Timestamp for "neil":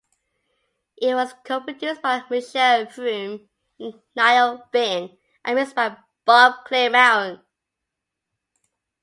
4.15-4.67